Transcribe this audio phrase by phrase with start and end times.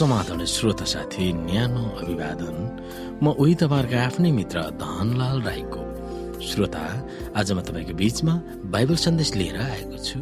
[0.00, 2.56] समाधान श्रोता साथी न्यानो अभिवादन।
[3.20, 5.82] म उही तपाईँहरूको आफ्नै मित्र धनलाल राईको।
[6.40, 6.84] श्रोता
[7.36, 8.34] आज म तपाईँको बीचमा
[8.72, 10.18] बाइबल सन्देश लिएर आएको छु।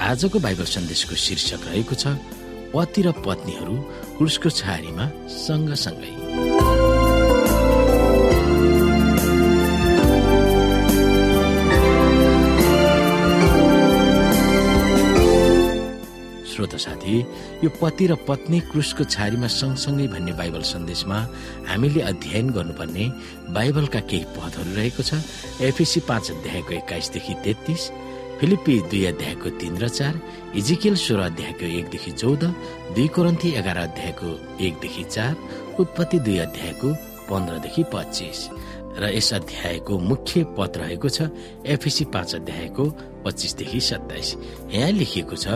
[0.00, 2.16] आजको बाइबल सन्देशको शीर्षक रहेको छ
[2.72, 3.76] पति र पत्नीहरू
[4.16, 5.04] क्रुसको छारीमा
[5.44, 6.81] सँगसँगै।
[16.82, 17.16] साथी
[17.64, 21.18] यो पति र पत्नी क्रुसको छारीमा सँगसँगै भन्ने बाइबल सन्देशमा
[21.68, 23.04] हामीले अध्ययन गर्नुपर्ने
[23.54, 25.20] बाइबलका केही पदहरू रहेको छ।
[25.62, 27.82] एफिसी पाँच अध्यायको एक्काइसदेखि तेत्तिस
[28.40, 30.14] फिलिपी दुई अध्यायको तीन र चार
[30.58, 32.42] इजिकेल सोह्र अध्यायको एकदेखि चौध
[32.94, 34.30] दुई कोरन्थी एघार अध्यायको
[34.66, 35.34] एकदेखि चार
[35.80, 36.88] उत्पत्ति दुई अध्यायको
[37.30, 38.38] पन्ध्रदेखि पच्चिस।
[38.98, 41.28] र यस अध्यायको मुख्य पद रहेको छ
[41.66, 42.84] एफिसी पाँच अध्यायको
[43.24, 44.28] पच्चिसदेखि सत्ताइस।
[44.72, 45.46] यहाँ लेखिएको छ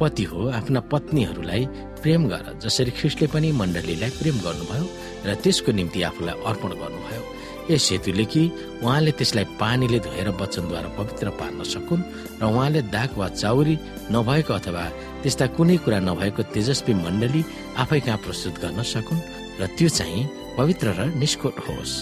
[0.00, 1.66] पति हो आफ्ना पत्नीहरूलाई
[2.02, 4.84] प्रेम गर जसरी ख्रिस्टले पनि मण्डलीलाई प्रेम गर्नुभयो
[5.26, 7.22] र त्यसको निम्ति आफूलाई अर्पण गर्नुभयो।
[7.70, 8.42] यस हेतुले कि
[8.82, 12.02] उहाँले त्यसलाई पानीले धोएर वचनद्वारा पवित्र पार्न सकुन्
[12.40, 13.74] र उहाँले दाग वा चाउरी
[14.10, 14.84] नभएको अथवा
[15.22, 17.42] त्यस्ता कुनै कुरा नभएको तेजस्वी मण्डली
[17.78, 19.26] आफै कहाँ प्रस्तुत गर्न सकुन्
[19.60, 21.94] र त्यो चाहिँ पवित्र र निष्कोट होस्।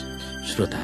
[0.49, 0.83] श्रोता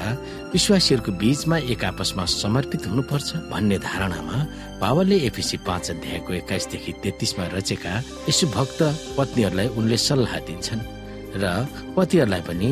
[0.52, 4.36] विश्वासीहरूको बीचमा एक आपसमा समर्पित हुनुपर्छ भन्ने धारणामा
[4.80, 7.92] पावलले एफिसी पाँच अध्यायको एक्काइसदेखि तेत्तिसमा रचेका
[8.28, 8.80] यसु भक्त
[9.18, 10.86] पत्नीहरूलाई उनले सल्लाह दिन्छन्
[11.42, 11.44] र
[11.96, 12.70] पतिहरूलाई पनि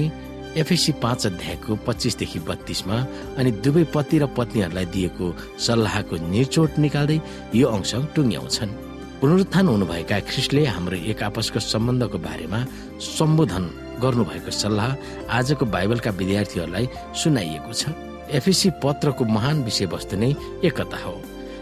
[0.56, 2.96] एफएसी पाँच अध्यायको पच्चिसदेखि बत्तीसमा
[3.40, 5.26] अनि दुवै पति र पत्नीहरूलाई दिएको
[5.66, 7.18] सल्लाहको निर्चोट निकाल्दै
[7.56, 8.91] यो अंश टुङ्ग्याउँछन्।
[9.22, 12.58] पुनरुत्थान हुनुभएका ख्रिस्टले हाम्रो एक आपसको सम्बन्धको बारेमा
[12.98, 13.64] सम्बोधन
[14.02, 14.90] गर्नुभएको सल्लाह
[15.30, 16.86] आजको बाइबलका विद्यार्थीहरूलाई
[17.22, 17.94] सुनाइएको छ।
[18.34, 20.30] एफिसी पत्रको महान विषयवस्तु नै
[20.66, 21.14] एकता हो।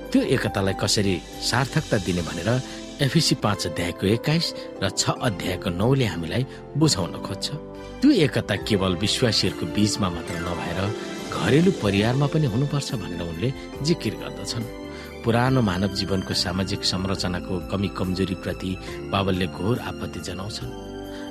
[0.09, 1.15] त्यो एकतालाई कसरी
[1.45, 2.49] सार्थकता दिने भनेर
[3.05, 4.47] एफिसी पाँच अध्यायको एक्काइस
[4.81, 6.43] र छ अध्यायको नौले हामीलाई
[6.81, 7.47] बुझाउन खोज्छ।
[8.01, 10.81] त्यो एकता केवल विश्वासीहरूको बीचमा मात्र नभएर
[11.37, 13.49] घरेलु परिवारमा पनि हुनुपर्छ भनेर उनले
[13.85, 14.65] जिकिर गर्दछन्।
[15.25, 18.71] पुरानो मानव जीवनको सामाजिक संरचनाको कमी कमजोरी प्रति
[19.13, 20.71] बाबलले घोर आपत्ति जनाउँछन्।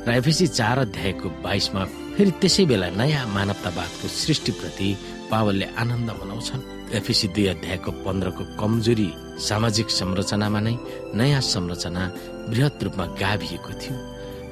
[0.08, 1.84] र एफिसी चार अध्यायको बाइसमा
[2.16, 4.90] फेरि त्यसै बेला नयाँ मानवतावादको सृष्टिप्रति
[5.32, 9.10] पावलले आनन्द मनाउँछन्। एफिसी दुई अध्यायको पन्ध्रको कमजोरी
[9.48, 10.76] सामाजिक संरचनामा नै
[11.20, 12.04] नयाँ संरचना
[12.50, 13.96] वृहत रूपमा गाभिएको थियो।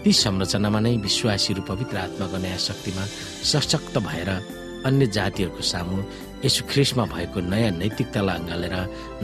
[0.04, 3.04] ती संरचनामा नै विश्वासीहरू पवित्र आत्माको नयाँ शक्तिमा
[3.52, 4.30] सशक्त भएर
[4.85, 5.97] अन्य जातिहरूको सामु
[6.45, 8.75] यसु ख्रिसमा भएको नयाँ नैतिकतालाई अँगालेर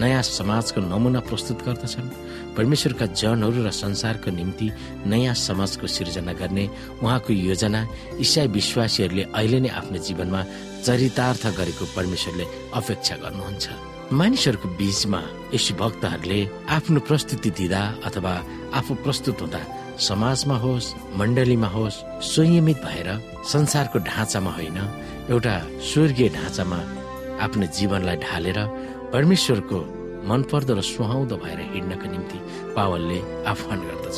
[0.02, 2.10] नयाँ समाजको नमुना प्रस्तुत गर्दछन्।
[2.58, 4.68] परमेश्वरका जनहरू र संसारको निम्ति
[5.06, 6.66] नयाँ समाजको सिर्जना गर्ने
[7.04, 7.82] उहाँको योजना
[8.18, 10.42] इसाई विश्वासीहरूले अहिले नै आफ्नो जीवनमा
[10.86, 13.66] चरितार्थ गरेको परमेश्वरले अपेक्षा गर्नुहुन्छ।
[14.14, 15.22] मानिसहरूको बीचमा
[15.54, 16.40] यसु भक्तहरूले
[16.70, 18.34] आफ्नो प्रस्तुति दिँदा अथवा
[18.78, 19.62] आफू प्रस्तुत हुँदा
[20.00, 23.10] समाजमा होस् मण्डलीमा होस् संयमित भएर
[23.52, 24.78] संसारको ढाँचामा होइन
[25.32, 25.56] एउटा
[25.90, 26.80] स्वर्गीय ढाँचामा
[27.44, 28.60] आफ्नो जीवनलाई ढालेर
[29.14, 29.80] परमेश्वरको
[30.30, 32.38] मनपर्दो र सुहाउँदो भएर हिँड्नको निम्ति
[32.76, 33.20] पावलले
[33.52, 34.18] आह्वान गर्दछ।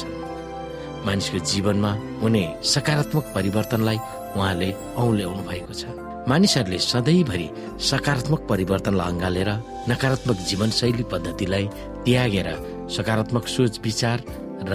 [1.05, 1.91] मानिसको जीवनमा
[2.21, 3.97] हुने सकारात्मक परिवर्तनलाई
[4.35, 5.83] उहाँले औल्याउनु भएको छ।
[6.29, 7.47] मानिसहरूले सधैँभरि
[7.89, 9.49] सकारात्मक परिवर्तनलाई अँगालेर
[9.89, 11.65] नकारात्मक जीवनशैली पद्धतिलाई
[12.05, 12.49] त्यागेर
[12.95, 14.17] सकारात्मक सोच विचार
[14.69, 14.73] र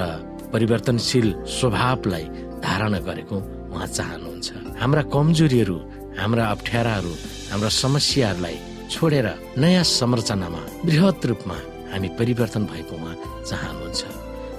[0.52, 1.28] परिवर्तनशील
[1.58, 2.24] स्वभावलाई
[2.64, 3.36] धारणा गरेको
[3.72, 4.48] उहाँ चाहनुहुन्छ।
[4.80, 5.76] हाम्रा कमजोरीहरू
[6.20, 7.12] हाम्रा अप्ठ्याराहरू
[7.50, 8.56] हाम्रा समस्याहरूलाई
[8.92, 9.26] छोडेर
[9.62, 11.56] नयाँ संरचनामा वृहत रूपमा
[11.92, 13.16] हामी परिवर्तन भएको उहाँ
[13.50, 14.00] चाहनुहुन्छ।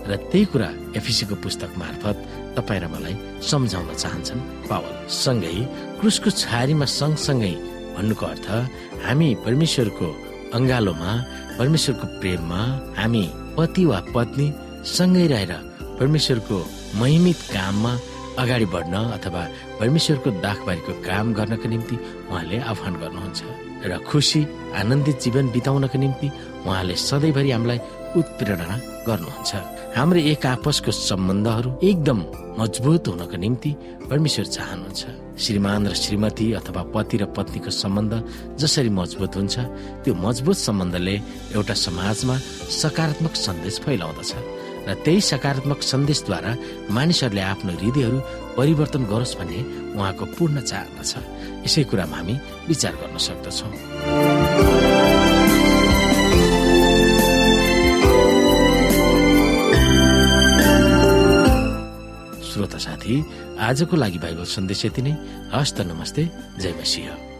[0.09, 2.17] र त्यही कुरा एफिसीको पुस्तक मार्फत
[2.57, 3.15] तपाईँ र मलाई
[3.49, 5.55] सम्झाउन चाहन्छन्। पावल सँगै
[5.99, 7.53] क्रुसको छारीमा सँगसँगै
[7.95, 8.47] भन्नुको अर्थ
[9.05, 10.07] हामी परमेश्वरको
[10.57, 11.11] अङ्गालोमा
[11.59, 12.61] परमेश्वरको प्रेममा
[12.99, 13.23] हामी
[13.57, 14.47] पति वा पत्नी
[14.95, 15.53] सँगै रहेर
[16.01, 16.57] परमेश्वरको
[16.97, 17.91] महिमित काममा
[18.41, 19.41] अगाडि बढ्न अथवा
[19.79, 21.95] परमेश्वरको दाखबारीको काम गर्नको निम्ति
[22.29, 23.39] उहाँले आह्वान गर्नुहुन्छ
[23.85, 24.41] र खुसी
[24.81, 26.27] आनन्दित जीवन बिताउनको निम्ति
[26.65, 27.79] उहाँले सधैँभरि हामीलाई
[28.17, 28.77] उत्प्रेरणा
[29.07, 29.51] गर्नुहुन्छ।
[29.97, 32.19] हाम्रो एक आपसको सम्बन्धहरू एकदम
[32.59, 33.71] मजबुत हुनको निम्ति
[34.09, 35.01] परमेश्वर चाहनुहुन्छ।
[35.43, 38.13] श्रीमान र श्रीमती अथवा पति र पत्नीको सम्बन्ध
[38.61, 39.55] जसरी मजबुत हुन्छ
[40.01, 41.15] त्यो मजबुत सम्बन्धले
[41.55, 42.35] एउटा समाजमा
[42.81, 44.31] सकारात्मक सन्देश फैलाउँदछ।
[44.87, 46.51] र त्यही सकारात्मक सन्देशद्वारा
[46.89, 48.19] मानिसहरूले आफ्नो हृदयहरू
[48.57, 49.59] परिवर्तन गरोस् भन्ने
[49.95, 51.13] उहाँको पूर्ण चाहना छ।
[51.65, 52.35] यसै कुरामा हामी
[52.67, 53.71] विचार गर्न सक्दछौँ।
[62.51, 63.15] श्रोता साथी
[63.59, 65.13] आजको लागि बाइबल सन्देश यति नै।
[65.55, 66.23] हस्त नमस्ते।
[66.59, 67.30] जय मसिंह।